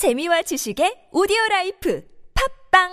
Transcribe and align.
재미와 0.00 0.40
지식의 0.40 1.10
오디오 1.12 1.36
라이프 1.50 2.02
팝빵 2.70 2.88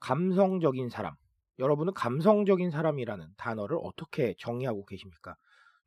감성적인 0.00 0.90
사람. 0.90 1.14
여러분은 1.58 1.94
감성적인 1.94 2.70
사람이라는 2.70 3.26
단어를 3.38 3.78
어떻게 3.82 4.34
정의하고 4.38 4.84
계십니까? 4.84 5.36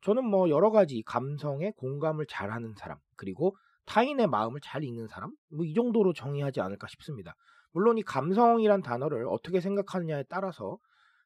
저는 0.00 0.24
뭐 0.24 0.50
여러 0.50 0.72
가지 0.72 1.04
감성에 1.06 1.70
공감을 1.76 2.26
잘하는 2.28 2.74
사람, 2.74 2.98
그리고 3.14 3.56
타인의 3.86 4.26
마음을 4.28 4.60
잘 4.62 4.84
읽는 4.84 5.06
사람, 5.08 5.32
뭐 5.50 5.64
이 5.64 5.74
정도로 5.74 6.12
정의하지 6.12 6.60
않을까 6.60 6.86
싶습니다. 6.88 7.34
물론 7.72 7.98
이 7.98 8.02
감성이란 8.02 8.82
단어를 8.82 9.26
어떻게 9.28 9.60
생각하느냐에 9.60 10.24
따라서 10.28 10.78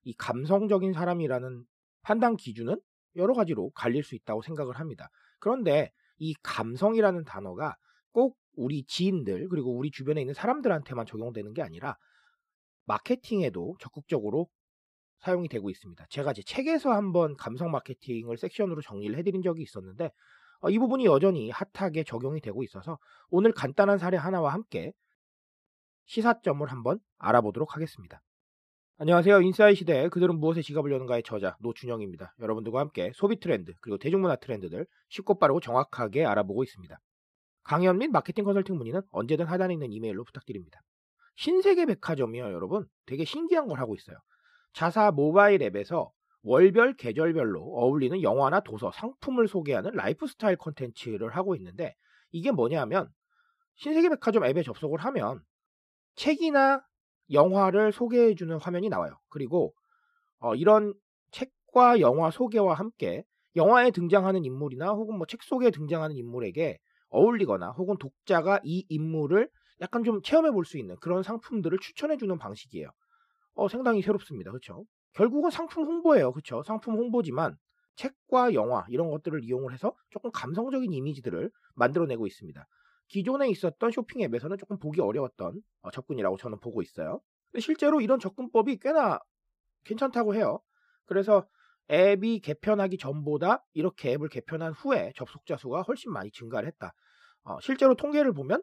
이 0.03 0.13
감성적인 0.15 0.93
사람이라는 0.93 1.65
판단 2.03 2.37
기준은 2.37 2.81
여러 3.17 3.35
가지로 3.35 3.71
갈릴 3.71 4.03
수 4.03 4.15
있다고 4.15 4.43
생각을 4.43 4.79
합니다. 4.79 5.09
그런데 5.39 5.93
이 6.19 6.35
감성이라는 6.43 7.25
단어가 7.25 7.77
꼭 8.13 8.37
우리 8.57 8.85
지인들 8.85 9.49
그리고 9.49 9.77
우리 9.77 9.91
주변에 9.91 10.21
있는 10.21 10.35
사람들한테만 10.35 11.07
적용되는 11.07 11.53
게 11.55 11.63
아니라 11.63 11.97
마케팅에도 12.87 13.77
적극적으로 13.81 14.49
사용이 15.21 15.49
되고 15.49 15.71
있습니다. 15.71 16.07
제가 16.09 16.33
제 16.33 16.43
책에서 16.43 16.93
한번 16.93 17.37
감성 17.37 17.71
마케팅을 17.71 18.37
섹션으로 18.39 18.81
정리를 18.83 19.17
해드린 19.19 19.43
적이 19.43 19.63
있었는데 19.63 20.07
어, 20.07 20.11
이 20.69 20.79
부분이 20.79 21.07
여전히 21.07 21.51
핫하게 21.51 22.05
적용이 22.05 22.41
되고 22.41 22.63
있어서 22.63 22.99
오늘 23.31 23.53
간단한 23.53 23.99
사례 23.99 24.17
하나와 24.17 24.53
함께 24.53 24.93
시사점을 26.07 26.67
한번 26.67 26.99
알아보도록 27.19 27.77
하겠습니다. 27.77 28.21
안녕하세요. 28.99 29.41
인사이 29.41 29.75
시대 29.75 30.11
그들은 30.11 30.39
무엇에 30.39 30.61
지갑을 30.61 30.93
여는가의 30.93 31.23
저자 31.23 31.57
노준영입니다. 31.61 32.35
여러분들과 32.41 32.81
함께 32.81 33.13
소비 33.15 33.41
트렌드 33.41 33.73
그리고 33.81 33.97
대중문화 33.97 34.37
트렌드들 34.37 34.87
쉽고 35.09 35.39
빠르고 35.39 35.61
정확하게 35.61 36.27
알아보고 36.27 36.63
있습니다. 36.65 36.99
강연 37.63 37.97
및 37.97 38.09
마케팅 38.09 38.45
컨설팅 38.45 38.77
문의는 38.77 39.01
언제든 39.11 39.47
하단에 39.47 39.73
있는 39.73 39.93
이메일로 39.93 40.25
부탁드립니다. 40.25 40.81
신세계 41.37 41.87
백화점이요, 41.87 42.53
여러분. 42.53 42.87
되게 43.07 43.25
신기한 43.25 43.67
걸 43.67 43.79
하고 43.79 43.95
있어요. 43.95 44.19
자사 44.75 45.11
모바일 45.11 45.63
앱에서 45.63 46.11
월별 46.43 46.95
계절별로 46.97 47.61
어울리는 47.63 48.23
영화나 48.23 48.61
도서, 48.61 48.91
상품을 48.93 49.49
소개하는 49.49 49.93
라이프 49.95 50.27
스타일 50.27 50.57
컨텐츠를 50.57 51.31
하고 51.37 51.55
있는데 51.57 51.95
이게 52.33 52.51
뭐냐면 52.51 53.09
신세계 53.77 54.09
백화점 54.11 54.45
앱에 54.45 54.63
접속을 54.63 54.99
하면 55.01 55.43
책이나 56.17 56.83
영화를 57.33 57.93
소개해주는 57.93 58.57
화면이 58.59 58.89
나와요. 58.89 59.19
그리고 59.29 59.75
어, 60.41 60.55
이런 60.55 60.95
책과 61.33 62.01
영화 62.01 62.31
소개와 62.31 62.75
함께 62.75 63.25
영화에 63.57 63.91
등장하는 63.91 64.45
인물이나 64.45 64.91
혹은 64.93 65.17
뭐 65.17 65.27
책 65.27 65.43
속에 65.43 65.71
등장하는 65.71 66.17
인물에게 66.17 66.79
어울리거나 67.11 67.71
혹은 67.73 67.97
독자가 67.99 68.61
이 68.65 68.87
인물을 68.89 69.49
약간 69.81 70.05
좀 70.05 70.23
체험해 70.23 70.51
볼 70.53 70.65
수 70.65 70.79
있는 70.79 70.97
그런 71.01 71.23
상품들을 71.23 71.79
추천해 71.81 72.17
주는 72.17 72.39
방식이에요. 72.39 72.89
어, 73.55 73.69
상당히 73.69 74.03
새롭습니다. 74.03 74.51
그렇죠? 74.53 74.85
결국은 75.13 75.51
상품 75.51 75.85
홍보예요. 75.85 76.33
그렇죠? 76.33 76.63
상품 76.63 76.95
홍보지만 76.95 77.57
책과 77.97 78.55
영화 78.55 78.85
이런 78.89 79.11
것들을 79.11 79.45
이용을 79.45 79.73
해서 79.73 79.95
조금 80.11 80.31
감성적인 80.31 80.93
이미지들을 80.93 81.51
만들어내고 81.75 82.27
있습니다. 82.27 82.67
기존에 83.09 83.49
있었던 83.51 83.91
쇼핑 83.91 84.23
앱에서는 84.23 84.57
조금 84.57 84.79
보기 84.79 85.01
어려웠던 85.01 85.61
어, 85.83 85.91
접근이라고 85.91 86.37
저는 86.37 86.61
보고 86.61 86.81
있어요. 86.81 87.21
실제로 87.59 88.01
이런 88.01 88.21
접근법이 88.21 88.79
꽤나 88.79 89.19
괜찮다고 89.85 90.35
해요. 90.35 90.61
그래서 91.07 91.47
앱이 91.91 92.39
개편하기 92.41 92.99
전보다 92.99 93.65
이렇게 93.73 94.13
앱을 94.13 94.29
개편한 94.29 94.73
후에 94.73 95.13
접속자 95.17 95.57
수가 95.57 95.83
훨씬 95.83 96.13
많이 96.13 96.31
증가를 96.31 96.69
했다. 96.69 96.93
어, 97.43 97.59
실제로 97.61 97.95
통계를 97.97 98.33
보면 98.33 98.63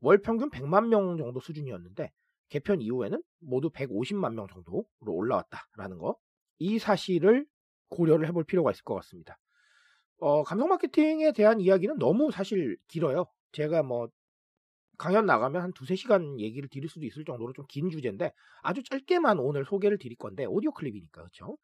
월 0.00 0.18
평균 0.18 0.48
100만 0.48 0.86
명 0.86 1.16
정도 1.16 1.40
수준이었는데 1.40 2.12
개편 2.48 2.80
이후에는 2.80 3.22
모두 3.40 3.70
150만 3.70 4.34
명 4.34 4.46
정도로 4.48 4.84
올라왔다라는 5.06 5.98
거. 5.98 6.16
이 6.58 6.78
사실을 6.78 7.46
고려를 7.90 8.26
해볼 8.28 8.44
필요가 8.44 8.70
있을 8.70 8.82
것 8.84 8.94
같습니다. 8.96 9.38
어, 10.20 10.42
감성 10.42 10.68
마케팅에 10.68 11.32
대한 11.32 11.60
이야기는 11.60 11.98
너무 11.98 12.30
사실 12.32 12.76
길어요. 12.88 13.26
제가 13.52 13.82
뭐 13.82 14.08
강연 14.98 15.26
나가면 15.26 15.62
한 15.62 15.72
두세 15.72 15.94
시간 15.94 16.40
얘기를 16.40 16.68
드릴 16.68 16.88
수도 16.88 17.06
있을 17.06 17.24
정도로 17.24 17.52
좀 17.52 17.66
긴 17.68 17.90
주제인데 17.90 18.32
아주 18.62 18.82
짧게만 18.82 19.38
오늘 19.38 19.64
소개를 19.64 19.98
드릴 19.98 20.16
건데 20.16 20.44
오디오 20.46 20.72
클립이니까 20.72 21.22
그렇죠? 21.22 21.56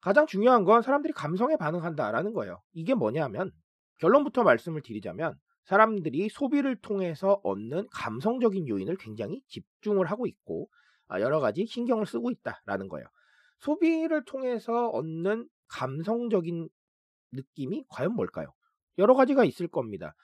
가장 0.00 0.26
중요한 0.26 0.64
건 0.64 0.82
사람들이 0.82 1.12
감성에 1.12 1.56
반응한다라는 1.56 2.32
거예요. 2.32 2.60
이게 2.72 2.94
뭐냐면 2.94 3.52
결론부터 3.98 4.42
말씀을 4.44 4.82
드리자면 4.82 5.38
사람들이 5.66 6.28
소비를 6.28 6.76
통해서 6.76 7.40
얻는 7.42 7.88
감성적인 7.90 8.68
요인을 8.68 8.96
굉장히 8.96 9.42
집중을 9.48 10.06
하고 10.06 10.26
있고 10.26 10.68
아, 11.08 11.20
여러 11.20 11.40
가지 11.40 11.66
신경을 11.66 12.06
쓰고 12.06 12.30
있다라는 12.30 12.88
거예요. 12.88 13.06
소비를 13.58 14.24
통해서 14.24 14.88
얻는 14.88 15.48
감성적인 15.68 16.68
느낌이 17.32 17.84
과연 17.88 18.14
뭘까요? 18.14 18.52
여러 18.98 19.14
가지가 19.14 19.44
있을 19.44 19.68
겁니다. 19.68 20.14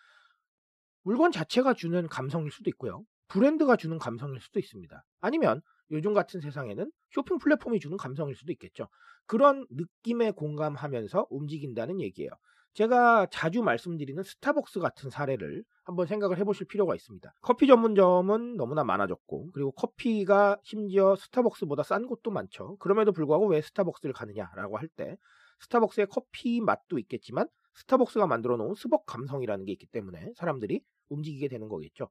물건 1.03 1.33
자체가 1.33 1.75
주는 1.75 2.07
감성일 2.09 2.51
수도 2.53 2.71
있고요. 2.71 3.05
브랜드가 3.29 3.77
주는 3.77 3.99
감성일 3.99 4.41
수도 4.41 4.61
있습니다. 4.61 5.05
아니면 5.21 5.61
요즘 5.91 6.15
같은 6.15 6.41
세상에는 6.41 6.91
쇼핑 7.11 7.39
플랫폼이 7.39 7.81
주는 7.81 7.97
감성일 7.97 8.37
수도 8.37 8.53
있겠죠. 8.53 8.89
그런 9.27 9.67
느낌에 9.71 10.31
공감하면서 10.31 11.27
움직인다는 11.31 12.01
얘기예요. 12.01 12.31
제가 12.75 13.27
자주 13.31 13.63
말씀드리는 13.63 14.23
스타벅스 14.23 14.81
같은 14.81 15.11
사례를 15.11 15.63
한번 15.85 16.07
생각을 16.07 16.39
해보실 16.39 16.67
필요가 16.67 16.95
있습니다. 16.95 17.35
커피 17.43 17.67
전문점은 17.67 18.57
너무나 18.57 18.85
많아졌고, 18.85 19.51
그리고 19.53 19.73
커피가 19.73 20.59
심지어 20.63 21.15
스타벅스보다 21.17 21.83
싼 21.83 22.07
곳도 22.07 22.31
많죠. 22.31 22.77
그럼에도 22.77 23.13
불구하고 23.13 23.47
왜 23.49 23.61
스타벅스를 23.61 24.15
가느냐라고 24.15 24.79
할 24.79 24.89
때, 24.89 25.17
스타벅스의 25.61 26.07
커피 26.11 26.61
맛도 26.61 26.99
있겠지만, 26.99 27.47
스타벅스가 27.75 28.27
만들어 28.27 28.57
놓은 28.57 28.75
스벅 28.75 29.07
감성이라는 29.07 29.65
게 29.65 29.73
있기 29.73 29.87
때문에 29.87 30.33
사람들이 30.37 30.83
움직이게 31.09 31.49
되는 31.49 31.69
거겠죠. 31.69 32.09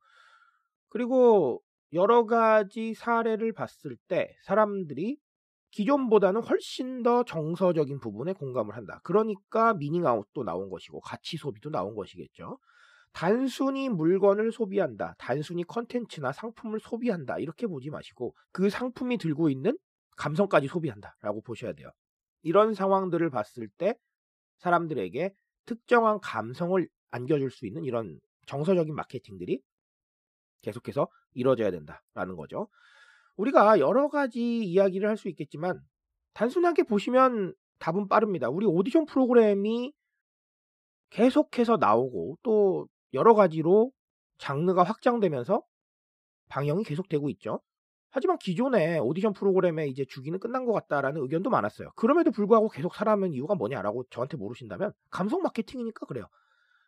그리고 0.89 1.61
여러 1.93 2.25
가지 2.25 2.93
사례를 2.93 3.53
봤을 3.53 3.95
때 4.07 4.35
사람들이 4.43 5.17
기존보다는 5.71 6.41
훨씬 6.41 7.01
더 7.01 7.23
정서적인 7.23 7.99
부분에 7.99 8.33
공감을 8.33 8.75
한다. 8.75 8.99
그러니까 9.03 9.73
미닝 9.73 10.05
아웃도 10.05 10.43
나온 10.43 10.69
것이고 10.69 10.99
가치 11.01 11.37
소비도 11.37 11.69
나온 11.69 11.95
것이겠죠. 11.95 12.59
단순히 13.13 13.89
물건을 13.89 14.51
소비한다. 14.51 15.15
단순히 15.17 15.63
컨텐츠나 15.63 16.31
상품을 16.31 16.79
소비한다. 16.79 17.39
이렇게 17.39 17.67
보지 17.67 17.89
마시고 17.89 18.35
그 18.51 18.69
상품이 18.69 19.17
들고 19.17 19.49
있는 19.49 19.77
감성까지 20.17 20.67
소비한다 20.67 21.15
라고 21.21 21.41
보셔야 21.41 21.73
돼요. 21.73 21.89
이런 22.41 22.73
상황들을 22.73 23.29
봤을 23.29 23.67
때 23.77 23.95
사람들에게 24.59 25.33
특정한 25.65 26.19
감성을 26.21 26.87
안겨줄 27.11 27.51
수 27.51 27.65
있는 27.65 27.83
이런 27.83 28.19
정서적인 28.47 28.93
마케팅들이 28.95 29.61
계속해서 30.61 31.07
이루어져야 31.33 31.71
된다라는 31.71 32.35
거죠. 32.35 32.67
우리가 33.41 33.79
여러 33.79 34.09
가지 34.09 34.59
이야기를 34.59 35.09
할 35.09 35.17
수 35.17 35.29
있겠지만 35.29 35.79
단순하게 36.33 36.83
보시면 36.83 37.53
답은 37.79 38.07
빠릅니다. 38.07 38.49
우리 38.49 38.65
오디션 38.65 39.05
프로그램이 39.05 39.93
계속해서 41.09 41.77
나오고 41.77 42.37
또 42.43 42.87
여러 43.13 43.33
가지로 43.33 43.91
장르가 44.37 44.83
확장되면서 44.83 45.61
방영이 46.49 46.83
계속되고 46.83 47.29
있죠. 47.31 47.59
하지만 48.11 48.37
기존의 48.37 48.99
오디션 48.99 49.33
프로그램의 49.33 49.89
이제 49.89 50.05
주기는 50.09 50.39
끝난 50.39 50.65
것 50.65 50.73
같다라는 50.73 51.21
의견도 51.21 51.49
많았어요. 51.49 51.91
그럼에도 51.95 52.31
불구하고 52.31 52.69
계속 52.69 52.93
살아남은 52.95 53.33
이유가 53.33 53.55
뭐냐라고 53.55 54.03
저한테 54.09 54.37
물으신다면 54.37 54.91
감성 55.09 55.41
마케팅이니까 55.41 56.05
그래요. 56.05 56.25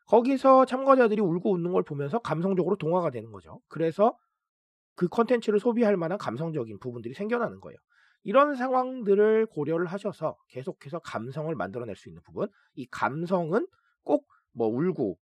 거기서 0.07 0.65
참가자들이 0.65 1.21
울고 1.21 1.53
웃는 1.53 1.71
걸 1.71 1.83
보면서 1.83 2.19
감성적으로 2.19 2.75
동화가 2.75 3.09
되는 3.09 3.31
거죠. 3.31 3.61
그래서 3.69 4.17
그 4.95 5.07
컨텐츠를 5.07 5.59
소비할 5.59 5.97
만한 5.97 6.17
감성적인 6.17 6.79
부분들이 6.79 7.13
생겨나는 7.13 7.59
거예요. 7.59 7.77
이런 8.23 8.55
상황들을 8.55 9.47
고려를 9.47 9.85
하셔서 9.87 10.37
계속해서 10.49 10.99
감성을 10.99 11.53
만들어낼 11.55 11.95
수 11.95 12.09
있는 12.09 12.21
부분, 12.23 12.47
이 12.75 12.85
감성은 12.87 13.67
꼭 14.03 14.25
뭐 14.53 14.67
울고 14.67 15.17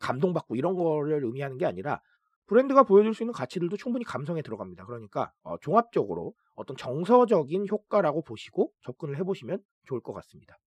감동받고 0.00 0.56
이런 0.56 0.74
거를 0.74 1.24
의미하는 1.24 1.56
게 1.56 1.66
아니라 1.66 2.00
브랜드가 2.46 2.84
보여줄 2.84 3.14
수 3.14 3.24
있는 3.24 3.32
가치들도 3.32 3.76
충분히 3.76 4.04
감성에 4.04 4.42
들어갑니다. 4.42 4.84
그러니까 4.86 5.32
어, 5.42 5.58
종합적으로 5.58 6.34
어떤 6.54 6.76
정서적인 6.76 7.66
효과라고 7.68 8.22
보시고 8.22 8.70
접근을 8.82 9.16
해보시면 9.18 9.58
좋을 9.84 10.00
것 10.00 10.12
같습니다. 10.12 10.58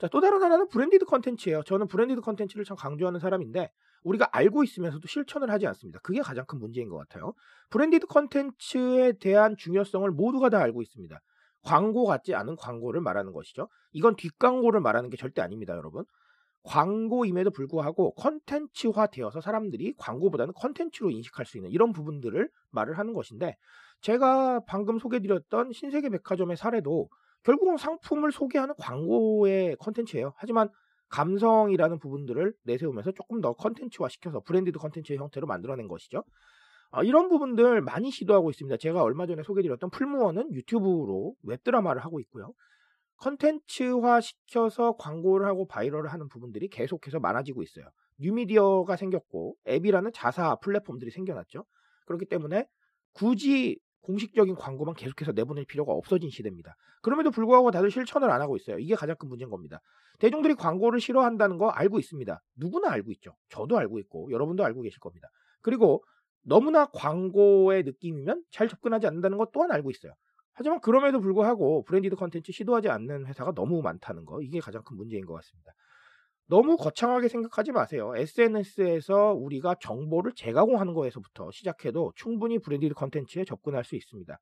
자, 0.00 0.08
또 0.08 0.20
다른 0.20 0.42
하나는 0.42 0.66
branded 0.68 1.04
컨텐츠예요. 1.04 1.62
저는 1.64 1.86
branded 1.86 2.22
컨텐츠를 2.22 2.64
참 2.64 2.74
강조하는 2.76 3.20
사람인데 3.20 3.70
우리가 4.02 4.30
알고 4.32 4.64
있으면서도 4.64 5.06
실천을 5.06 5.50
하지 5.50 5.66
않습니다. 5.66 6.00
그게 6.02 6.22
가장 6.22 6.46
큰 6.46 6.58
문제인 6.58 6.88
것 6.88 6.96
같아요. 6.96 7.34
branded 7.68 8.06
컨텐츠에 8.06 9.12
대한 9.20 9.56
중요성을 9.58 10.10
모두가 10.10 10.48
다 10.48 10.58
알고 10.58 10.80
있습니다. 10.80 11.20
광고 11.62 12.06
같지 12.06 12.34
않은 12.34 12.56
광고를 12.56 13.02
말하는 13.02 13.32
것이죠. 13.32 13.68
이건 13.92 14.16
뒷광고를 14.16 14.80
말하는 14.80 15.10
게 15.10 15.18
절대 15.18 15.42
아닙니다, 15.42 15.76
여러분. 15.76 16.06
광고임에도 16.62 17.50
불구하고 17.50 18.14
컨텐츠화 18.14 19.08
되어서 19.08 19.42
사람들이 19.42 19.94
광고보다는 19.98 20.54
컨텐츠로 20.54 21.10
인식할 21.10 21.44
수 21.44 21.58
있는 21.58 21.70
이런 21.70 21.92
부분들을 21.92 22.48
말을 22.70 22.98
하는 22.98 23.12
것인데 23.12 23.56
제가 24.00 24.60
방금 24.66 24.98
소개드렸던 24.98 25.72
신세계 25.72 26.08
백화점의 26.08 26.56
사례도 26.56 27.08
결국은 27.42 27.76
상품을 27.76 28.32
소개하는 28.32 28.74
광고의 28.78 29.76
컨텐츠예요. 29.76 30.34
하지만 30.36 30.68
감성이라는 31.08 31.98
부분들을 31.98 32.54
내세우면서 32.64 33.12
조금 33.12 33.40
더 33.40 33.52
컨텐츠화 33.52 34.08
시켜서 34.08 34.40
branded 34.40 34.78
컨텐츠의 34.78 35.18
형태로 35.18 35.46
만들어낸 35.46 35.88
것이죠. 35.88 36.24
어, 36.92 37.02
이런 37.04 37.28
부분들 37.28 37.82
많이 37.82 38.10
시도하고 38.10 38.50
있습니다. 38.50 38.76
제가 38.76 39.02
얼마 39.02 39.26
전에 39.26 39.42
소개드렸던 39.42 39.90
풀무원은 39.90 40.52
유튜브로 40.52 41.34
웹드라마를 41.42 42.04
하고 42.04 42.20
있고요. 42.20 42.52
컨텐츠화 43.18 44.20
시켜서 44.20 44.96
광고를 44.96 45.46
하고 45.46 45.66
viral을 45.66 46.12
하는 46.12 46.28
부분들이 46.28 46.68
계속해서 46.68 47.20
많아지고 47.20 47.62
있어요. 47.62 47.86
뉴미디어가 48.18 48.96
생겼고 48.96 49.56
앱이라는 49.68 50.12
자사 50.12 50.56
플랫폼들이 50.56 51.10
생겨났죠. 51.10 51.64
그렇기 52.06 52.26
때문에 52.26 52.66
굳이 53.12 53.78
공식적인 54.02 54.54
광고만 54.54 54.94
계속해서 54.94 55.32
내보낼 55.32 55.64
필요가 55.66 55.92
없어진 55.92 56.30
시대입니다. 56.30 56.74
그럼에도 57.02 57.30
불구하고 57.30 57.70
다들 57.70 57.90
실천을 57.90 58.30
안 58.30 58.40
하고 58.40 58.56
있어요. 58.56 58.78
이게 58.78 58.94
가장 58.94 59.16
큰 59.16 59.28
문제인 59.28 59.50
겁니다. 59.50 59.80
대중들이 60.18 60.54
광고를 60.54 61.00
싫어한다는 61.00 61.58
거 61.58 61.68
알고 61.68 61.98
있습니다. 61.98 62.42
누구나 62.56 62.90
알고 62.90 63.10
있죠. 63.12 63.34
저도 63.48 63.78
알고 63.78 63.98
있고 64.00 64.30
여러분도 64.30 64.64
알고 64.64 64.82
계실 64.82 65.00
겁니다. 65.00 65.28
그리고 65.62 66.04
너무나 66.42 66.86
광고의 66.86 67.84
느낌이면 67.84 68.44
잘 68.50 68.68
접근하지 68.68 69.06
않는다는 69.06 69.38
것 69.38 69.50
또한 69.52 69.70
알고 69.72 69.90
있어요. 69.90 70.12
하지만 70.52 70.80
그럼에도 70.80 71.20
불구하고 71.20 71.84
branded 71.84 72.16
컨텐츠 72.16 72.52
시도하지 72.52 72.88
않는 72.88 73.26
회사가 73.26 73.52
너무 73.52 73.80
많다는 73.82 74.24
거 74.24 74.42
이게 74.42 74.60
가장 74.60 74.82
큰 74.84 74.96
문제인 74.96 75.24
것 75.24 75.34
같습니다. 75.34 75.72
너무 76.50 76.76
거창하게 76.76 77.28
생각하지 77.28 77.72
마세요. 77.72 78.12
SNS에서 78.16 79.32
우리가 79.34 79.76
정보를 79.80 80.32
재가공하는 80.34 80.94
거에서부터 80.94 81.50
시작해도 81.52 82.12
충분히 82.16 82.58
branded 82.58 82.94
컨텐츠에 82.94 83.44
접근할 83.44 83.84
수 83.84 83.96
있습니다. 83.96 84.38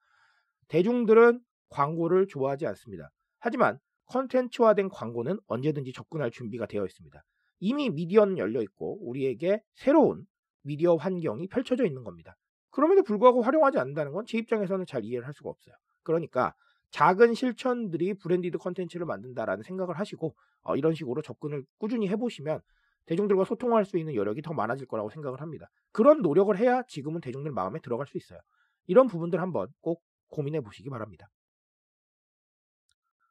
대중들은 0.68 1.40
광고를 1.70 2.26
좋아하지 2.28 2.66
않습니다. 2.68 3.10
하지만 3.40 3.78
컨텐츠화된 4.06 4.88
광고는 4.88 5.38
언제든지 5.48 5.92
접근할 5.92 6.30
준비가 6.30 6.66
되어 6.66 6.86
있습니다. 6.86 7.22
이미 7.60 7.90
미디어는 7.90 8.38
열려 8.38 8.62
있고 8.62 8.98
우리에게 9.06 9.62
새로운 9.74 10.24
미디어 10.62 10.96
환경이 10.96 11.48
펼쳐져 11.48 11.84
있는 11.84 12.04
겁니다. 12.04 12.36
그럼에도 12.70 13.02
불구하고 13.02 13.42
활용하지 13.42 13.78
않는다는 13.78 14.12
건 14.12 14.24
제 14.26 14.38
입장에서는 14.38 14.86
잘 14.86 15.04
이해를 15.04 15.26
할 15.26 15.34
수가 15.34 15.50
없어요. 15.50 15.74
그러니까 16.02 16.54
작은 16.90 17.34
실천들이 17.34 18.14
branded 18.14 18.58
컨텐츠를 18.58 19.06
만든다라는 19.06 19.62
생각을 19.62 19.98
하시고 19.98 20.34
어, 20.62 20.76
이런 20.76 20.94
식으로 20.94 21.22
접근을 21.22 21.64
꾸준히 21.78 22.08
해보시면 22.08 22.60
대중들과 23.06 23.44
소통할 23.44 23.84
수 23.84 23.98
있는 23.98 24.14
여력이 24.14 24.42
더 24.42 24.52
많아질 24.52 24.86
거라고 24.86 25.10
생각을 25.10 25.40
합니다. 25.40 25.68
그런 25.92 26.20
노력을 26.22 26.56
해야 26.58 26.82
지금은 26.88 27.20
대중들 27.20 27.50
마음에 27.52 27.80
들어갈 27.80 28.06
수 28.06 28.18
있어요. 28.18 28.38
이런 28.86 29.06
부분들 29.06 29.40
한번 29.40 29.68
꼭 29.80 30.02
고민해 30.28 30.60
보시기 30.60 30.90
바랍니다. 30.90 31.28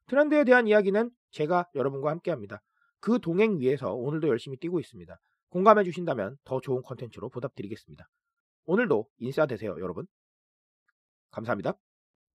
트렌드에 0.07 0.43
대한 0.45 0.67
이야기는 0.67 1.11
제가 1.31 1.67
여러분과 1.75 2.09
함께 2.09 2.31
합니다. 2.31 2.61
그 2.99 3.19
동행 3.19 3.59
위에서 3.59 3.93
오늘도 3.93 4.27
열심히 4.29 4.57
뛰고 4.57 4.79
있습니다. 4.79 5.19
공감해 5.49 5.83
주신다면 5.83 6.37
더 6.43 6.59
좋은 6.59 6.81
컨텐츠로 6.81 7.29
보답드리겠습니다. 7.29 8.07
오늘도 8.65 9.07
인싸 9.19 9.45
되세요, 9.45 9.75
여러분. 9.79 10.07
감사합니다. 11.31 11.73